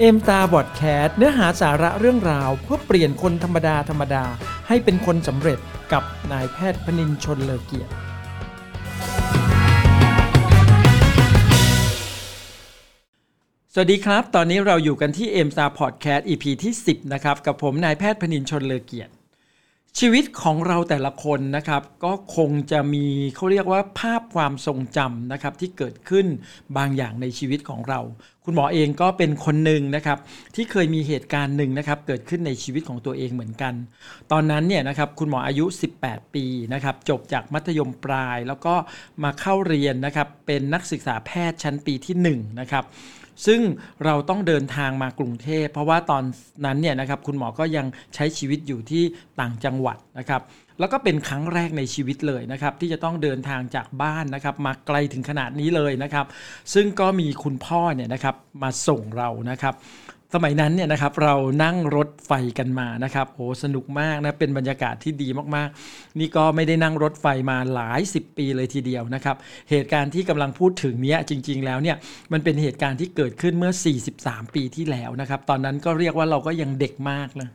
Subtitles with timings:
[0.00, 4.24] เอ็มตาพอดแคสต์เนื้อหาสาระเรื่องราว เพื่อเปลี่ยนคนธรรมดาธรรมดา
[4.68, 5.58] ให้เป็นคนสำเร็จ
[5.92, 7.92] กับนายแพทย์พนินชนเลอเกียรติ
[13.72, 19.12] สวัสดีครับ ตอนนี้เราอยู่กันที่เอ็มตาพอดแคสต์ EP ที่ 10 นะครับ กับผมนายแพทย์พนินชนเลอเกียรติ
[19.98, 26.26] ชีวิตของเราแต่ละคนนะครับ ก็คงจะมีเขาเรียกว่าภาพความทรงจำนะครับที่เกิดขึ้น
[26.76, 28.00] บางอย่างในชีวิตของเรา
[28.44, 30.18] คุณหมอเองก็เป็นคนหนึ่งนะครับ
[30.54, 33.74] ที่เคยมีเหตุการณ์หนึ่งนะครับเกิดขึ้นในชีวิตของตัวเองเหมือนกัน
[34.32, 35.64] ตอนนั้นเนี่ยนะครับคุณหมออายุ
[36.00, 38.74] 18 ปีนะครับจบจากมัธยมปลาย แล้วก็
[39.22, 42.84] มาเข้าเรียนนะครับเป็นนักศึกษาแพทย์ชั้นปีที่1นะครับ
[43.46, 43.60] ซึ่ง
[44.04, 46.22] เราต้องเดินทางมากรุงเทพ เพราะว่าตอน
[46.64, 49.02] นั้นเนี่ยนะครับคุณหมอก็ยังใช้ชีวิตอยู่ที่
[49.40, 50.42] ต่างจังหวัดนะครับ
[50.80, 56.26] แล้วก็เป็นครั้งแรกในชีวิตเลยนะครับ ที่จะต้องเดินทางจากบ้านนะครับ มาไกลถึงขนาดนี้เลยนะครับ
[56.74, 59.74] ซึ่งก็มีคุณพ่อเนี่ยนะครับมาส่งเรานะครับ
[60.34, 69.36] สมัยนั้นเนี่ยนะครับเรานั่งรถไฟกันมานะครับโอ้สนุกมากนะเป็นบรรยากาศที่ดีมากๆ นี่ก็ไม่ได้นั่งรถไฟมาหลาย 10 ปีเลยทีเดียวนะครับ
[69.70, 71.96] เหตุการณ์ที่กำลังพูดถึงเนี้ยจริง ๆ แล้วเนี่ย
[72.32, 73.72] มันเป็นเหตุการณ์ที่เกิดขึ้นเมื่อ
[74.14, 77.50] 43 ปีที่แล้วนะครับ ตอนนั้นก็เรียกว่าเราก็ยังเด็กมากนะ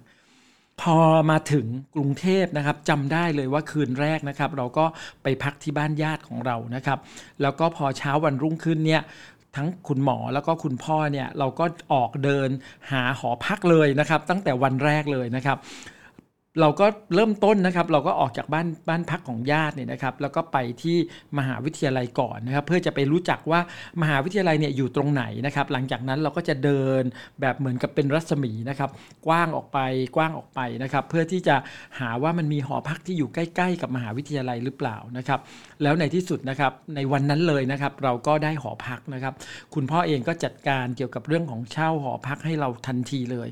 [0.81, 0.99] พอ
[1.31, 4.85] มาถึงกรุงเทพนะครับจำได้เลยว่าคืนแรกนะครับ เราก็
[5.23, 6.99] ไปพักที่บ้านญาติของเรานะครับ
[7.41, 9.01] แล้วก็พอเช้าวันรุ่งขึ้นเนี่ย
[9.55, 12.49] ทั้งคุณหมอแล้วก็คุณพ่อเนี่ยเราก็ออกเดิน
[12.91, 15.57] หาหอพักเลยนะครับ ตั้งแต่วันแรกเลยนะครับ
[16.61, 20.97] เราก็เริ่มต้นนะครับ เราก็ออกจากบ้านบ้านพักของญาติเนี่ยนะครับ แล้วก็ไปที่
[21.37, 23.59] มหาวิทยาลัยก่อนนะครับ เพื่อจะไปรู้จักว่า
[24.01, 27.03] มหาวิทยาลัยเนี่ยอยู่ตรงไหนนะครับ หลังจากนั้นเราก็จะเดิน
[27.41, 28.89] แบบเหมือนกับเป็นรัศมีนะครับ
[29.27, 29.79] กว้างออกไป
[30.15, 31.55] กว้างออกไปนะครับ เพื่อที่จะ
[31.99, 35.39] หาว่ามันมีหอพักที่อยู่ใกล้ ๆ กับมหาวิทยาลัยหรือเปล่านะครับ
[35.83, 39.33] แล้วในที่สุดนะครับในวันนั้นเลยนะครับ เราก็ได้หอพักนะครับ
[39.73, 43.49] คุณพ่อเองก็จัดการเกี่ยวกับเรื่องของเช่าหอพักให้เราทันทีเลย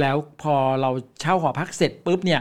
[0.00, 0.90] แล้วพอเรา
[1.20, 2.37] เช่าหอพักเสร็จปุ๊บเนี่ย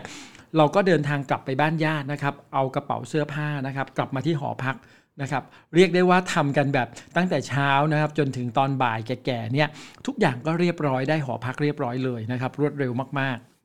[0.57, 4.75] เราก็เดินทางกลับไปบ้านญาตินะครับ เอากระเป๋าเสื้อผ้านะครับ กลับมาที่หอพัก
[5.21, 5.43] นะครับ
[5.75, 9.67] เรียกได้ว่าทำกันแบบตั้งแต่เช้านะครับ จนถึงตอนบ่ายแก่ๆเนี่ย
[10.05, 13.56] ทุกอย่างก็เรียบร้อยได้หอพักเรียบร้อยเลยนะครับ รวดเร็วมากๆ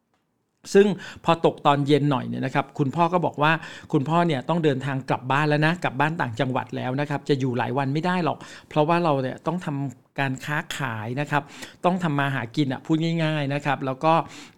[0.74, 0.86] ซึ่ง
[1.24, 3.52] พอตกตอนเย็นหน่อยเนี่ยนะครับคุณพ่อก็บอกว่า
[3.92, 11.42] คุณพ่อเนี่ยต้องเดินทางกลับบ้านแล้วนะกลับบ้านต่างจังหวัดแล้วนะครับจะอยู่หลายวันไม่ได้หรอก เพราะว่าเราเนี่ยต้องทำการค้าขายนะครับ
[11.84, 14.12] ต้องทำมาหากินอะพูดง่ายๆนะครับแล้วก็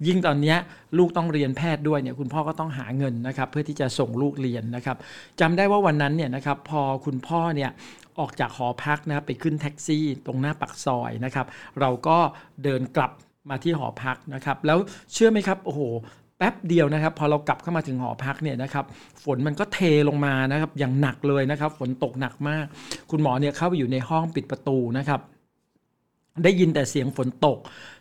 [0.07, 0.55] ยิ่งตอนนี้
[0.99, 4.97] ลูกต้องเรียนแพทย์ด้วยเนี่ยคุณพ่อก็ต้องหาเงินนะครับเพื่อที่จะส่งลูกเรียนนะครับ
[5.41, 7.71] จำได้ว่าวันนั้นเนี่ยนะครับพอคุณพ่อเนี่ย
[8.19, 11.47] ออกจากหอพักนะครับไปขึ้นแท็กซี่ตรงหน้าปักซอยนะครับ
[11.81, 12.19] เราก็
[12.65, 13.13] เดินกลับ
[13.51, 14.79] มาที่หอพักนะครับ แล้ว
[15.13, 15.81] เชื่อไหมครับโอ้โห
[16.39, 18.85] แป๊บเดียวนะครับ พอเรากลับเข้ามาถึงหอพักเนี่ยนะครับ
[19.25, 19.79] ฝนมันก็เท
[20.09, 22.65] ลงมานะครับอย่างหนักเลยนะครับ ฝนตกหนักมาก
[23.11, 25.21] คุณหมอเนี่ยเข้าไปอยู่ในห้องปิดประตูนะครับ
[26.43, 27.59] ได้ยินแต่เสียงฝนตก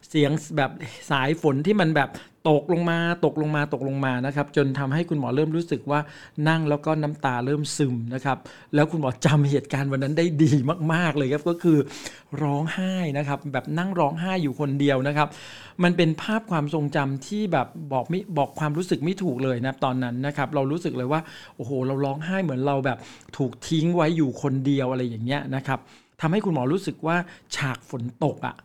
[0.10, 0.72] เสียงแบบ
[1.12, 2.10] สายฝนที่มันแบบ
[2.50, 6.00] ตกลงมาตกลงมาตกลงมานะครับ จนทำให้คุณหมอเริ่มรู้สึกว่า
[6.50, 8.38] นั่งแล้วก็น้ำตาเริ่มซึมนะครับ
[8.76, 10.52] แล้วคุณหมอจำเหตุการณ์วันนั้นได้ดี
[10.94, 11.78] มาก ๆเลยครับก็คือ
[12.44, 15.28] ร้องไห้นะครับ แบบนั่งร้องไห้อยู่คนเดียวนะครับ
[15.84, 21.22] มันเป็นภาพความทรงจำที่แบบบอกไม่บอกความรู้สึกไม่ถูกเลยนะตอนนั้นนะครับ เรารู้สึกเลยว่า
[21.56, 22.98] โอ้โห เราร้องไห้เหมือนเราแบบ
[23.38, 25.80] ถูกทิ้งไว้อยู่คนเดียวอะไรอย่างเงี้ยนะครับ
[26.24, 27.18] ทำให้คุณหมอรู้สึกว่า
[27.56, 28.56] ฉากฝนตกอะ่ะ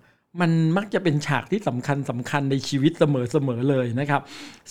[0.41, 4.23] มันมักจะเป็นฉากที่สำคัญสำคัญในชีวิตเสมอๆเลยนะครับ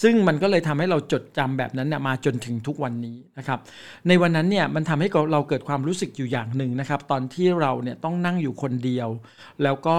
[0.01, 3.59] ซึ่งมันก็เลยทำให้เราจดจำแบบนั้นเนี่ยมาจนถึงทุกวันนี้นะครับ
[4.07, 9.09] ในวันนั้นเนี่ยมันทำให้เราเกิดความรู้สึกอยู่อย่างหนึ่งนะครับ ตอนที่เราเนี่ยต้องนั่งอยู่คนเดียว
[9.63, 9.97] แล้วก็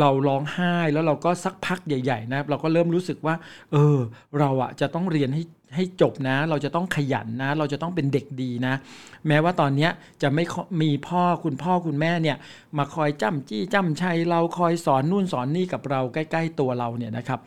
[0.00, 3.34] เราร้องไห้แล้วเราก็สักพักใหญ่ๆนะครับ เราก็เริ่มรู้สึกว่า
[3.72, 3.98] เออ
[4.38, 5.42] เราอะจะต้องเรียนให้
[5.74, 8.74] ให้จบนะ เราจะต้องขยันนะ เราจะต้องเป็นเด็กดีนะ
[9.28, 9.88] แม้ว่าตอนนี้
[10.22, 10.44] จะไม่
[10.82, 12.36] มีพ่อคุณพ่อคุณแม่เนี่ย
[12.78, 17.40] มาคอยจ้ำจี้จ้ำชัยเราคอยสอนนู่นสอนนี่กับเราใกล้ ๆ ตัวเราเนี่ยนะครับ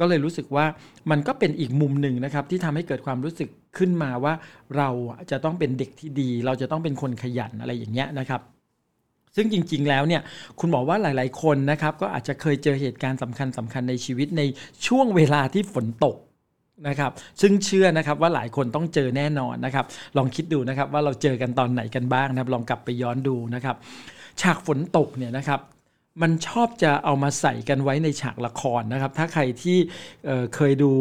[0.00, 0.66] ก็เลยรู้สึกว่า
[1.10, 4.34] มันก็เป็นอีกมุมหนึ่งนะครับ ที่ทำให้เกิดความรู้สึกขึ้นมาว่า
[4.76, 4.88] เรา
[5.30, 8.40] จะต้องเป็นเด็กที่ดี เราจะต้องเป็นคนขยันอะไรอย่างเงี้ยนะครับ
[9.36, 10.22] ซึ่งจริงๆ แล้วเนี่ย
[10.58, 14.42] คุณบอกว่าหลายๆ คนนะครับก็อาจจะเคยเจอเหตุการณ์สำคัญสคัญในชีวิตใน
[14.86, 16.16] ช่วงเวลาที่ฝนตก
[16.88, 19.84] นะครับซึ่งเชื่อนะครับว่าหลายคนต้องเจอแน่นอนนะครับ
[20.16, 23.76] ลองคิดดูนะครับว่าเราเจอกันตอนไหนกันบ้างนะครับ ลองกลับไปย้อนดูนะครับ
[24.40, 25.60] ฉากฝนตกเนี่ยนะครับ
[26.22, 29.78] มันชอบจะเอามาใส่กันไว้ในฉากละครนะครับ ถ้าใครที่
[30.26, 30.92] เเคยดู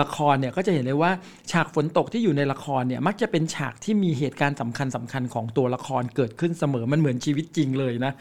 [0.00, 1.12] ละครเนี่ยก็จะเห็นเลยว่า
[1.52, 8.12] ฉากฝนตกที่อยู่ในละครเนี่ยมักจะเป็นฉากที่มีเหตุการณ์สำคัญสคัญของตัวละครเกิดขึ้นเสมอมันเหมือนชีวิตจริงเลยนะ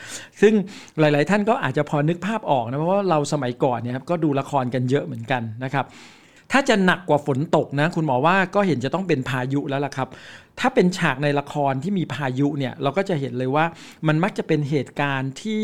[0.42, 0.54] ซึ่ง
[1.00, 5.86] หลาย ๆ ท่านก็อาจจะพอนึกภาพออกนะเพราะว่าเราสมัยก่อนเนี่ยครับก็ดูละครกันเยอะเหมือนกันนะครับ
[6.52, 10.08] ถ้าจะหนักกว่าฝนตกนะ คุณหมอว่าก็เห็นจะต้องเป็นพายุแล้วล่ะครับ
[10.60, 13.66] ถ้าเป็นฉากในละครที่มีพายุเนี่ยเราก็จะเห็นเลยว่า
[14.08, 15.64] มันมักจะเป็นเหตุการณ์ที่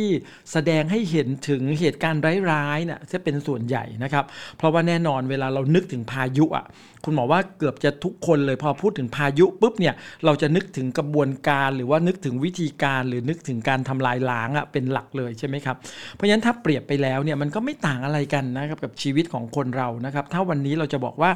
[0.52, 4.26] แสดงให้เห็นถึงเหตุการณ์ร้ายๆเนี่ยจะเป็นส่วนใหญ่นะครับ
[4.58, 6.66] เพราะว่าแน่นอนเวลาเรานึกถึงพายุอะ
[7.06, 9.96] คุณหมอว่าเกือบจะทุกคนเลยพอพูดถึงพายุปุ๊บเนี่ย
[10.26, 15.76] เราจะนึกถึงกระบวนการหรือว่านึกถึงวิธีการหรือนึกถึงการทำลายล้างอะเป็นหลักเลยใช่ไหมครับ
[16.14, 21.32] เพราะฉะนั้นถ้าเปรียบไปแล้วเนี่ยมันก็ไม่ต่างอะไรกันนะครับกับชีวิตของคนเรานะครับ ถ้าวันนี้เราจะบอกว่า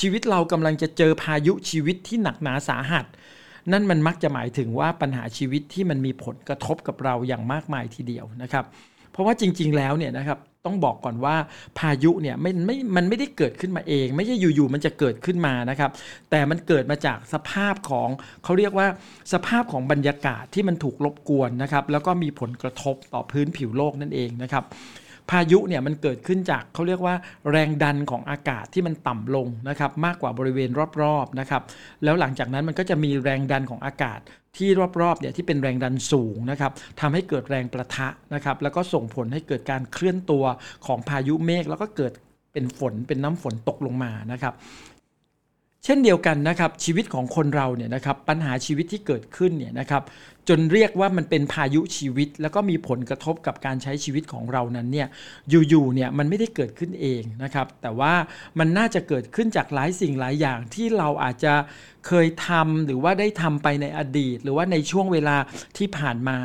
[0.00, 2.97] ชีวิตเรากำลังจะเจอพายุชีวิตที่หนักหนาสาหัส
[3.72, 8.64] นั่นมันมักจะหมายถึงว่าปัญหาชีวิตที่มันมีผลกระทบกับเราอย่างมากมายทีเดียวนะครับ
[9.12, 11.36] เพราะว่าจริง ๆ แล้วเนี่ยนะครับต้องบอกก่อนว่า
[11.78, 15.90] พายุเนี่ยไม่ไม่มันไม่ได้เกิดขึ้นมาเอง ไม่ใช่อยู่ๆมันจะเกิดขึ้นมานะครับ
[16.30, 18.08] แต่มันเกิดมาจากสภาพของ
[18.44, 18.86] เขาเรียกว่า
[19.32, 24.64] สภาพของบรรยากาศที่มันถูกรบกวนนะครับ แล้วก็มีผลกระทบต่อพื้นผิวโลกนั่นเองนะครับ
[25.30, 27.14] พายุเนี่ยมันเกิดขึ้นจากเขาเรียกว่า
[27.50, 30.70] แรงดันของอากาศที่มันต่ำลงนะครับมากกว่าบริเวณ
[31.02, 31.62] รอบๆนะครับ
[32.04, 34.20] แล้วหลังจากนั้นมันก็จะมีแรงดันของอากาศ
[34.56, 34.68] ที่
[35.00, 40.44] รอบๆเนี่ยที่เป็นแรงดันสูงนะครับทำให้เกิดแรงประทะนะครับแล้วก็ส่งผลให้เกิดการเคลื่อนตัว
[40.86, 42.12] ของพายุเมฆแล้วก็เกิด
[42.52, 44.54] เป็นฝนเป็นน้ำฝนตกลงมานะครับ
[45.84, 50.02] เช่นเดียวกันนะครับชีวิตของคนเราเนี่ยนะครับปัญหาชีวิตที่เกิดขึ้นเนี่ยนะครับ
[50.48, 55.08] จนเรียกว่ามันเป็นพายุชีวิต แล้วก็มีผลกระทบกับการใช้ชีวิตของเรานั้นเนี่ย
[55.68, 58.14] อยู่ๆเนี่ยมันไม่ได้เกิดขึ้นเองนะครับแต่ว่า
[58.58, 61.54] มันน่าจะเกิดขึ้นจากหลายสิ่งหลายอย่างที่เราอาจจะ
[62.06, 65.36] เคยทำหรือว่าได้ทำไปในอดีต หรือว่าในช่วงเวลา
[65.76, 66.38] ที่ผ่านมา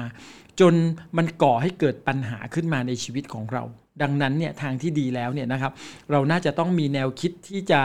[0.59, 0.74] จน
[1.18, 3.63] มันก่อให้เกิดปัญหาขึ้นมาในชีวิตของเรา
[4.01, 5.71] ดังนั้นเนี่ยทางที่ดีแล้วเนี่ยนะครับ
[6.12, 7.81] เราน่าจะต้องมีแนวคิดที่จะ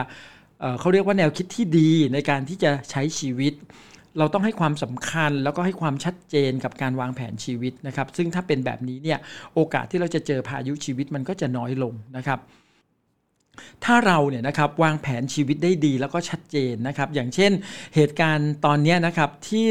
[0.80, 3.54] เขาเรียกว่าแนวคิดที่ดีในการที่จะใช้ชีวิต
[4.18, 9.18] เราต้องให้ความสำคัญแล้วก็ให้ความชัดเจนกับการวางแผนชีวิตนะครับ ซึ่งถ้าเป็นแบบนี้เนี่ย
[9.54, 12.38] โอกาสที่เราจะเจอพายุชีวิตมันก็จะน้อยลงนะครับ
[13.84, 17.52] ถ้าเราเนี่ยนะครับวางแผนชีวิตได้ดีแล้วก็ชัดเจนนะครับ อย่างเช่น
[17.94, 19.66] เหตุการณ์ตอนนี้นะครับที่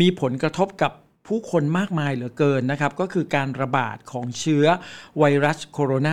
[0.00, 0.92] มีผลกระทบกับ
[1.26, 4.66] ผู้คนมากมายเหลือเกินนะครับก็คือการระบาดของเชื้อ
[5.18, 6.08] ไวรัสโคโรน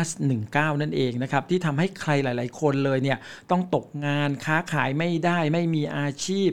[0.61, 3.17] า19 นั่นเองนะครับที่ทำให้ใครหลาย ๆ คนเลยเนี่ย
[3.51, 6.49] ต้องตกงานค้าขายไม่ได้ไม่มีอาชีพ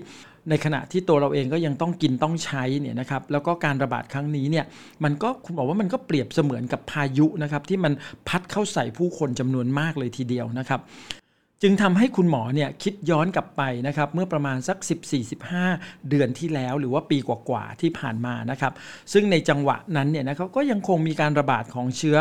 [0.50, 4.64] ในขณะที่ตัวเราเองก็ยังต้องกินต้องใช้เนี่ยนะครับแล้วก็การระบาดครั้งนี้เนี่ย
[5.04, 7.92] มันก็คุณบอกว่ามันก็เปรียบเสมือนกับพายุนะครับที่มัน
[8.28, 10.80] พัดเข้าใส่ผู้คนจำนวนมากเลยทีเดียวนะครับ
[11.62, 14.78] จึงทำให้คุณหมอเนี่ยคิดย้อนกลับไปนะครับเมื่อประมาณสัก
[15.42, 18.72] 14-15 เดือนที่แล้ว หรือว่าปีกว่าๆที่ผ่านมานะครับ
[19.12, 22.18] ซึ่งในจังหวะนั้นเนี่ยนะครับก็ยังคงมีการระบาดของเชื้อ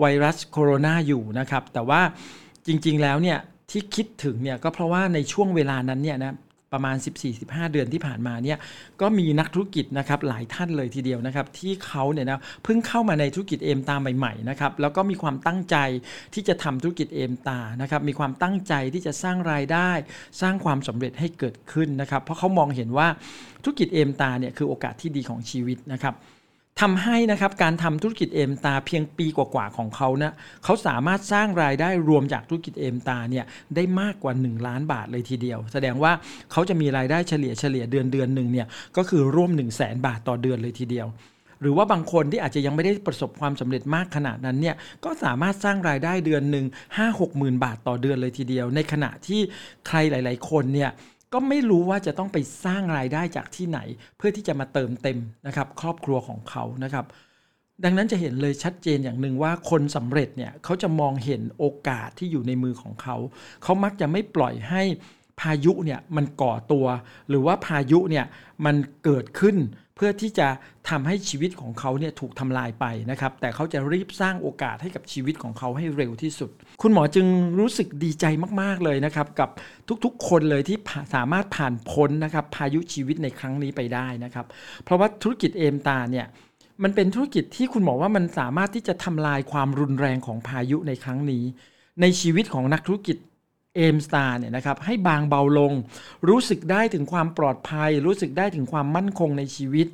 [0.00, 2.00] ไวรัสโคโรนาอยู่นะครับ แต่ว่า
[2.66, 3.38] จริงๆแล้วเนี่ย
[3.70, 6.34] ที่คิดถึงเนี่ยก็เพราะว่าในช่วงเวลานั้นเนี่ยนะ
[6.72, 6.96] ประมาณ
[7.34, 8.58] 14-15 เดือนที่ผ่านมาเนี่ย
[9.00, 15.76] ก็มีนักธุรกิจนะครับหลายท่านเลยทีเดียวนะครับที่เขาเนี่ยนะเพิ่งเข้ามาในธุรกิจเอมตาใหม่ๆนะครับแล้วก็มีความตั้งใจ
[16.34, 19.90] ที่จะทำธุรกิจเอมตานะครับมีความตั้งใจที่จะสร้างรายได้
[20.40, 23.08] สร้างความสำเร็จให้เกิดขึ้นนะครับเพราะเขามองเห็นว่า
[23.62, 26.14] ธุรกิจเอมตาเนี่ยคือโอกาสที่ดีของชีวิตนะครับ
[26.80, 30.34] ทำให้นะครับการทำธุรกิจเอมตาเพียงปีกว่าๆของเขาเนะ
[30.64, 33.44] เขาสามารถสร้างรายได้รวมจากธุรกิจเอมตาเนี่ย
[33.74, 36.12] ได้มากกว่า 1 ล้านบาทเลยทีเดียว แสดงว่า
[36.52, 38.66] เขาจะมีรายได้เฉลี่ยเฉลี่ยเดือนเดือนหนึ่งเนี่ย
[38.96, 41.06] ก็คือร่วม 1 0 0 0 0แสนบาทต่อเดือนเลยทีเดียว
[41.60, 46.66] หรือว่าบางคนที่อาจจะยังไม่ได้ประสบความสำเร็จมากขนาดนั้นเนี่ยก็สามารถสร้างรายได้เดือนหนึ่ง
[46.96, 49.40] ห้าหกหมื่นบาทต่อเดือนเลยทีเดียว ในขณะที่
[49.88, 50.90] ใครหลาย ๆ คนเนี่ย
[51.32, 53.78] ก็ไม่รู้ว่าจะต้องไปสร้างรายได้จากที่ไหน
[54.16, 57.06] เพื่อที่จะมาเติมเต็มนะครับ ครอบครัวของเขานะครับ
[57.84, 63.16] ดังนั้นจะเห็นเลยชัดเจนอย่างหนึ่งว่าคนสำเร็จเนี่ยเขาจะมองเห็นโอกาสที่อยู่ในมือของเขา
[63.62, 64.82] เขามักจะไม่ปล่อยให้
[65.40, 66.86] พายุเนี่ยมันก่อตัว
[67.28, 68.26] หรือว่าพายุเนี่ย
[68.64, 69.56] มันเกิดขึ้น
[69.96, 70.48] เพื่อที่จะ
[70.88, 76.50] ทำให้ชีวิตของเขาเนี่ยถูกทำลายไปนะครับ แต่เขาจะรีบสร้างโอกาสให้กับชีวิตของเขาให้เร็วที่สุด
[76.82, 77.26] คุณหมอจึง
[77.58, 78.24] รู้สึกดีใจ
[78.62, 79.50] มาก ๆ เลยนะครับ กับ
[80.04, 80.78] ทุกๆ คนเลยที่
[81.14, 84.46] สามารถผ่านพ้นนะครับพายุชีวิตในครั้งนี้ไปได้นะครับ
[84.84, 86.26] เพราะว่าธุรกิจเอมตาเนี่ย
[86.82, 91.44] มันเป็นธุรกิจที่คุณหมอว่ามันสามารถที่จะทำลายความรุนแรงของพายุในครั้งนี้
[92.00, 93.16] ในชีวิตของนักธุรกิจ
[93.76, 95.72] เอมสตาร์เนี่ยนะครับให้บางเบาลง
[96.28, 99.86] รู้สึกได้ถึงความปลอดภัย รู้สึกได้ถึงความมั่นคงในชีวิต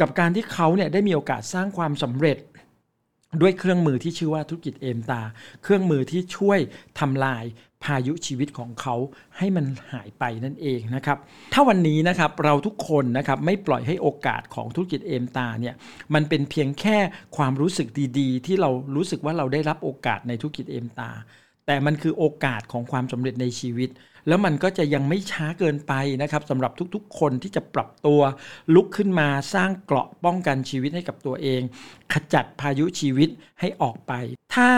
[0.00, 2.38] กับการที่เขาเนี่ยได้มีโอกาสสร้างความสำเร็จ
[3.40, 5.22] ด้วยเครื่องมือที่ชื่อว่าธุรกิจเอมตา
[5.62, 6.58] เครื่องมือที่ช่วย
[6.98, 7.44] ทำลาย
[7.84, 8.96] พายุชีวิตของเขา
[9.38, 11.18] ให้มันหายไปนั่นเองนะครับ
[11.52, 15.74] ถ้าวันนี้นะครับเราทุกคนนะครับไม่ปล่อยให้โอกาสของธุรกิจเอมตาเนี่ย
[16.14, 16.98] มันเป็นเพียงแค่
[17.36, 17.88] ความรู้สึก
[18.18, 21.10] ดีๆ ที่เรารู้สึกว่าเราได้รับโอกาสในธุรกิจเอมตา
[21.70, 23.88] แต่มันคือโอกาสของความสำเร็จในชีวิต
[24.28, 28.20] แล้วมันก็จะยังไม่ช้าเกินไปนะครับสำหรับทุกๆ คนที่จะปรับตัว
[28.74, 31.60] ลุกขึ้นมาสร้างเกราะป้องกันชีวิตให้กับตัวเอง
[32.12, 33.28] ขจัดพายุชีวิต
[33.60, 34.12] ให้ออกไป
[34.54, 34.70] ถ้า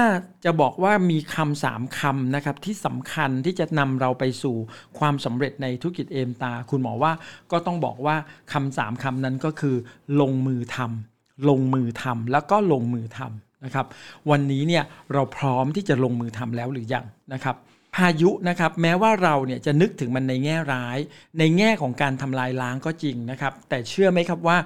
[0.44, 4.56] จะบอกว่ามีคำสามคำนะครับที่สำคัญที่จะนำเราไปสู่
[4.98, 7.12] ความสำเร็จในธุรกิจเอมตา คุณหมอว่า
[7.52, 8.16] ก็ต้องบอกว่า
[8.52, 9.76] คำสามคำนั้นก็คือ
[10.20, 13.86] ลงมือทำลงมือทำแล้วก็ลงมือทำ นะครับ
[14.30, 17.04] วันนี้เนี่ยเราพร้อมที่จะลงมือทำแล้วหรือยัง
[17.34, 17.56] นะครับ
[17.98, 20.98] พายุนะครับแม้ว่าเราเนี่ยจะนึกถึงมันในแง่ร้าย
[21.38, 24.56] ในแง่ของการทำลายล้างก็จริงนะครับแต่เชื่อไหมครับว่า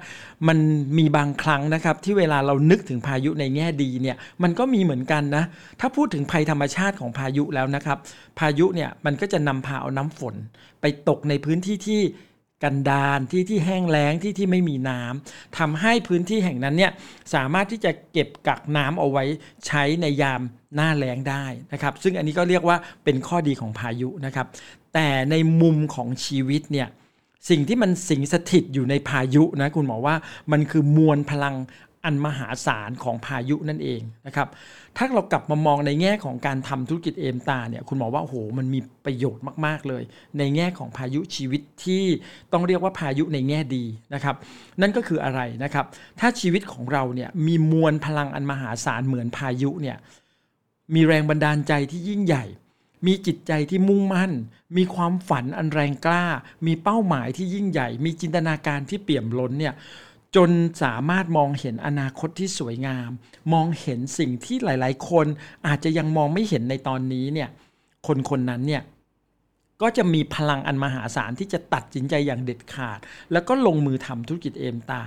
[0.47, 0.57] มัน
[0.97, 5.43] มีบางครั้งนะครับที่เวลาเรานึกถึงพายุในแง่ดีเนี่ยมันก็มีเหมือนกันนะ
[5.79, 7.97] ถ้าพูดถึงภัยธรรมชาติของพายุแล้วนะครับ
[8.39, 10.35] พายุเนี่ยมันก็จะนำพาเอาน้ำฝน
[10.81, 12.01] ไปตกในพื้นที่ที่
[12.63, 16.91] กันดารที่ที่แห้งแล้งที่ที่ไม่มีน้ำทำให้พื้นที่แห่งนั้นเนี่ย
[17.33, 19.23] สามารถที่จะเก็บกักน้ำเอาไว้
[19.67, 20.41] ใช้ในยาม
[20.75, 24.47] หน้าแล้งได้นะครับ ซึ่งอันนี้ก็เรียกว่าเป็นข้อดีของพายุนะครับ
[24.93, 26.87] แต่ในมุมของชีวิตเนี่ย
[27.49, 30.15] สิ่งที่มันสิงสถิตอยู่ในพายุนะคุณหมอว่า
[30.51, 31.55] มันคือมวลพลัง
[32.07, 34.47] อันมหาศาลของพายุนั่นเองนะครับ
[34.97, 40.03] ถ้าเรากลับมามองในแง่ของการทำธุรกิจเอมตาเนี่ยคุณหมอว่าโอ้โหมันมีประโยชน์มากๆเลย
[40.37, 42.03] ในแง่ของพายุชีวิตที่
[42.51, 43.83] ต้องเรียกว่าพายุในแง่ดี
[44.13, 44.35] นะครับ
[44.81, 45.85] นั่นก็คืออะไรนะครับ
[46.19, 49.97] ถ้าชีวิตของเราเนี่ยมีมวลพลังอันมหาศาลเหมือนพายุเนี่ย
[50.93, 52.45] มีแรงบันดาลใจที่ยิ่งใหญ่
[53.07, 54.31] มีจิตใจที่มุ่งมั่น
[54.77, 56.25] มีความฝันอันแรงกล้า
[56.65, 59.73] มีเป้าหมายที่ยิ่งใหญ่ มีจินตนาการที่เปี่ยมล้นเนี่ย
[60.35, 60.49] จน
[60.83, 63.09] สามารถมองเห็นอนาคตที่สวยงาม
[63.53, 65.27] มองเห็นสิ่งที่หลาย ๆ คน
[65.67, 67.49] อาจจะยังมองไม่เห็นในตอนนี้เนี่ย
[68.07, 68.83] คนคนนั้นเนี่ย
[69.81, 72.99] ก็จะมีพลังอันมหาศาลที่จะตัดสินใจอย่างเด็ดขาด
[73.31, 75.01] แล้วก็ลงมือทำธุรกิจเอมตา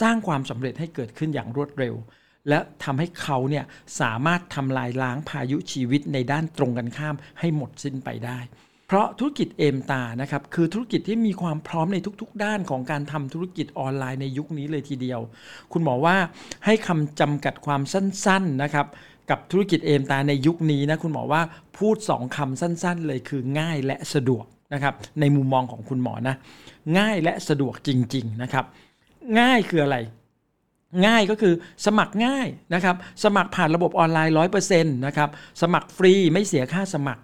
[0.00, 1.94] สร้างความสำเร็จให้เกิดขึ้นอย่างรวดเร็ว
[2.48, 3.64] และทำให้เขาเนี่ย
[4.00, 8.38] สามารถทำลายล้างพายุชีวิตในด้านตรงกันข้ามให้หมดสิ้นไปได้
[8.86, 15.20] เพราะธุรกิจเอมตานะครับคือธุรกิจที่มีความพร้อมในทุกๆ ด้านของการทำธุรกิจออนไลน์ในยุคนี้เลยทีเดียว
[15.72, 16.16] คุณหมอว่า
[16.64, 18.86] ให้คำจำกัดความสั้นๆนะครับ
[19.30, 21.42] กับธุรกิจเอมตาในยุคนี้นะคุณหมอว่า
[21.78, 26.34] พูด 2คำสั้น ๆ เลยคือง่ายและสะดวกนะครับในมุมมองของคุณหมอนะ
[26.98, 28.64] ง่ายและสะดวกจริง ๆนะครับ
[29.40, 29.96] ง่ายคืออะไร
[31.06, 31.54] ง่ายก็คือ
[31.86, 35.30] สมัครง่ายนะครับ สมัครผ่านระบบออนไลน์ 100%นะครับ
[35.62, 37.22] สมัครฟรีไม่เสียค่าสมัคร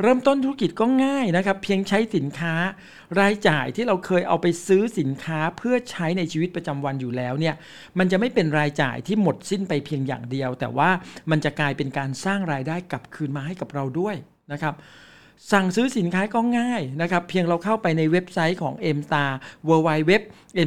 [0.00, 2.54] เริ่มต้นธุรกิจก็ง่ายนะครับ เพียงใช้สินค้า
[3.20, 7.54] รายจ่ายที่เราเคยเอาไปซื้อสินค้าเพื่อใช้ในชีวิตประจำวันอยู่แล้วเนี่ย
[7.98, 10.90] มันจะไม่เป็นรายจ่ายที่หมดสิ้นไปเพียงอย่างเดียว แต่ว่า
[11.30, 14.16] มันจะกลายเป็นการสร้างรายได้กลับคืนมาให้กับเราด้วย
[14.52, 14.74] นะครับ
[15.52, 19.30] สั่งซื้อสินค้าก็ง่ายนะครับ เพียงเราเข้าไปในเว็บไซต์ของ m s t a r
[19.68, 20.12] w w w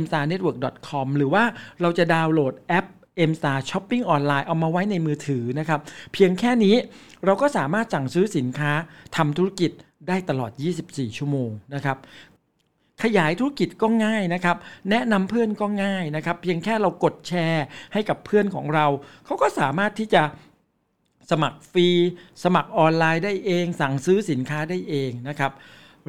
[0.01, 1.44] m s t a r n e t w o r k com หรือว่า
[1.82, 2.86] เราจะดาวน์โหลดแอป
[3.29, 5.79] m s t a r Shopping ออนไลน์เอามาไว้ในมือถือนะครับ
[6.13, 6.75] เพียงแค่นี้
[7.25, 8.72] เราก็สามารถสั่งซื้อสินค้า
[9.15, 9.72] ทำธุรกิจ
[10.07, 10.51] ได้ตลอด
[10.86, 11.98] 24 ชั่วโมงนะครับ
[13.03, 14.57] ขยายธุรกิจก็ง่ายนะครับ
[14.89, 18.86] แนะนำเพื่อนก็ง่ายนะครับ เพียงแค่เรากดแชร์ให้กับเพื่อนของเรา
[19.25, 20.24] เขาก็สามารถที่จะ
[21.31, 21.88] สมัครฟรี
[22.43, 25.53] สมัครออนไลน์ได้เอง สั่งซื้อสินค้าได้เองนะครับ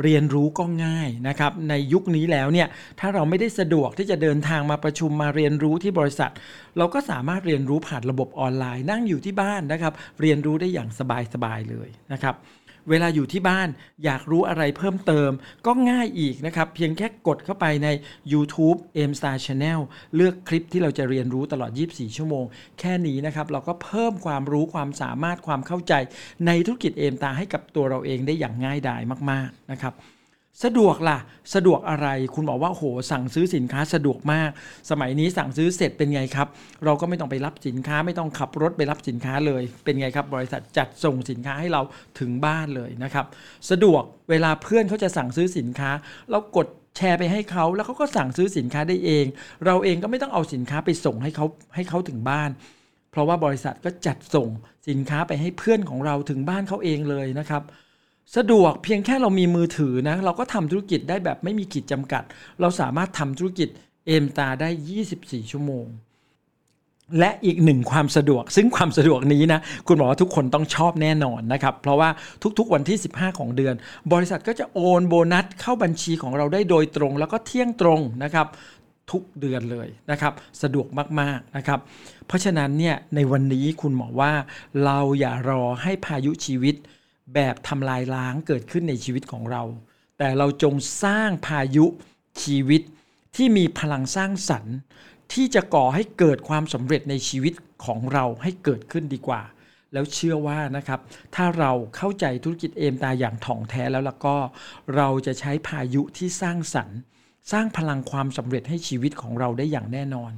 [0.03, 2.69] เรียนรู้ก็ง่ายนะครับ ในยุคนี้แล้วเนี่ย
[3.01, 6.31] ถ้าเราไม่ได้สะดวกที่จะเดินทางมาประชุมมาเรียนรู้ที่บริษัท
[6.79, 11.01] เราก็สามารถเรียนรู้ผ่านระบบออนไลน์นั่งอยู่ที่บ้านนะครับ เรียนรู้ได้อย่างส
[11.45, 12.37] บายๆเลยนะครับ
[12.91, 13.69] เวลาอยู่ที่บ้าน
[14.05, 15.31] อยากรู้อะไรเพิ่มเติม
[15.67, 17.89] ก็ง่ายอีกนะครับ เพียงแค่กดเข้าไปใน
[18.33, 18.79] YouTube
[19.09, 19.81] m Star Channel
[20.17, 22.45] เลือกคลิปที่เราจะเรียนรู้ตลอด 24 ชั่วโมง
[22.81, 25.95] แค่นี้นะครับ เราก็เพิ่มความรู้ความสามารถความเข้าใจ
[26.47, 29.95] ในธุรกิจเอมตาให้กับตัวเราเองได้อย่างง่ายดายมาก ๆ นะครับ
[30.65, 31.19] สะดวกล่ะ
[31.55, 34.51] สะดวกอะไร คุณบอกว่าโหสั่งซื้อสินค้าสะดวกมาก
[34.91, 36.49] สมัยนี้สั่งซื้อเสร็จเป็นไงครับ
[36.85, 41.83] เราก็ไม่ต้องไปรับสินค้าไม่ต้องขับรถไปรับสินค้าเลย เป็นไงครับ บริษัทจัดส่งสินค้าให้เรา
[42.19, 43.27] ถึงบ้านเลยนะครับ
[43.71, 45.91] สะดวกเวลาเพื่อนเขาจะสั่งซื้อสินค้า
[46.31, 49.27] เรากดแชร์ไปให้เขาแล้วเขาก็สั่งซื้อสินค้าได้เอง
[49.67, 52.51] เราเองก็ไม่ต้องเอาสินค้าไปส่งให้เขาให้เขาถึงบ้าน
[53.11, 54.49] เพราะว่าบริษัทก็จัดส่ง
[54.89, 57.63] สินค้าไปให้เพื่อนของเราถึงบ้านเขาเองเลยนะครับ
[58.37, 62.23] สะดวกเพียงแค่เรามีมือถือนะ เราก็ทำธุรกิจได้แบบไม่มีขีดจำกัด
[62.61, 63.69] เราสามารถทำธุรกิจ
[64.07, 64.69] เอมตาได้
[65.09, 65.87] 24 ชั่วโมง
[67.19, 72.09] และอีกหนึ่งความสะดวก ซึ่งความสะดวกนี้นะคุณบอกว่าทุกคนต้องชอบแน่นอนนะครับ เพราะว่า
[72.59, 73.75] ทุกๆวันที่ 15 ของเดือน
[74.13, 78.47] บริษัทก็จะโอนโบนัสเข้าบัญชีของเราได้โดยตรง แล้วก็เที่ยงตรงนะครับ
[79.11, 80.87] ทุกเดือนเลยนะครับ สะดวก
[81.21, 81.81] มากๆนะครับ
[82.27, 84.33] เพราะฉะนั้นเนี่ยในวันนี้คุณหมอว่า
[84.85, 86.75] เราอย่ารอให้พายุชีวิต
[87.35, 89.63] แบบทำลายล้างเกิดขึ้นในชีวิตของเรา
[90.19, 91.87] แต่เราจงสร้างพายุ
[92.43, 92.83] ชีวิต
[93.37, 94.77] ที่มีพลังสร้างสรรค์
[95.33, 97.55] ที่จะก่อให้เกิดความสำเร็จในชีวิต
[97.85, 99.43] ของเราให้เกิดขึ้นดีกว่า
[99.93, 101.01] แล้วเชื่อว่านะครับ
[101.35, 104.37] ถ้าเราเข้าใจธุรกิจเอมตาอย่างถ่องแท้แล้วแล้วก็
[104.97, 106.99] เราจะใช้พายุที่สร้างสรรค์
[107.53, 110.33] สร้างพลังความสำเร็จให้ชีวิตของเราได้อย่างแน่นอน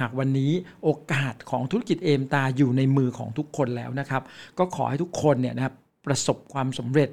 [0.00, 0.52] หากวันนี้
[0.84, 4.22] โอกาสของธุรกิจเอมตาอยู่ในมือของทุกคนแล้วนะครับ
[4.58, 5.74] ก็ขอให้ทุกคนเนี่ยนะครับ
[6.06, 7.10] ประสบความสำเร็จ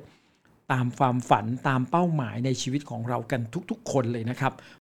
[0.72, 3.41] ตามความฝันตามเป้าหมายในชีวิตของเรากัน
[3.72, 4.53] ทุกๆ คนเลยนะครับ